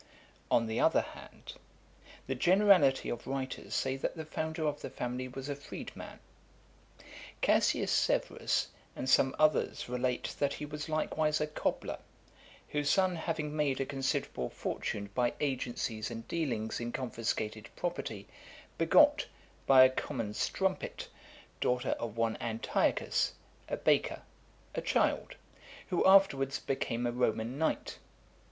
On 0.49 0.65
the 0.65 0.79
other 0.79 1.01
hand, 1.01 1.53
the 2.25 2.33
generality 2.33 3.07
of 3.09 3.27
writers 3.27 3.75
say 3.75 3.95
that 3.97 4.15
the 4.17 4.25
founder 4.25 4.65
of 4.65 4.81
the 4.81 4.89
family 4.89 5.27
was 5.27 5.47
a 5.47 5.55
freedman. 5.55 6.17
Cassius 7.41 7.91
Severus 7.91 8.69
and 8.95 9.07
some 9.07 9.35
others 9.37 9.87
relate 9.87 10.35
that 10.39 10.53
he 10.55 10.65
was 10.65 10.89
likewise 10.89 11.39
a 11.39 11.45
cobbler, 11.45 11.99
whose 12.69 12.89
son 12.89 13.15
having 13.15 13.55
made 13.55 13.79
a 13.79 13.85
considerable 13.85 14.49
fortune 14.49 15.11
by 15.13 15.35
agencies 15.39 16.09
and 16.09 16.27
dealings 16.27 16.79
in 16.79 16.91
confiscated 16.91 17.69
property, 17.75 18.25
begot, 18.79 19.27
by 19.67 19.83
a 19.83 19.89
common 19.91 20.33
strumpet, 20.33 21.09
daughter 21.59 21.91
of 21.99 22.17
one 22.17 22.37
Antiochus, 22.41 23.33
a 23.69 23.77
baker, 23.77 24.23
a 24.73 24.81
child, 24.81 25.35
who 25.91 26.03
afterwards 26.07 26.57
became 26.57 27.05
a 27.05 27.11
Roman 27.11 27.59
knight. 27.59 27.99